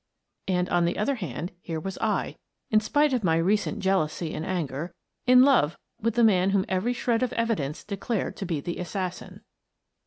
And, 0.47 0.67
on 0.69 0.85
the 0.85 0.97
other 0.97 1.13
hand, 1.13 1.51
here 1.61 1.79
was 1.79 1.99
I— 1.99 2.35
in 2.71 2.79
spite 2.79 3.13
of 3.13 3.23
my 3.23 3.37
recent 3.37 3.77
jealousy 3.81 4.33
and 4.33 4.43
anger— 4.43 4.95
in 5.27 5.43
love 5.43 5.77
with 6.01 6.15
the 6.15 6.23
man 6.23 6.49
whom 6.49 6.65
every 6.67 6.93
shred 6.93 7.21
of 7.21 7.33
evidence 7.33 7.83
declared 7.83 8.35
to 8.37 8.45
be 8.47 8.61
the 8.61 8.79
assassin. 8.79 9.41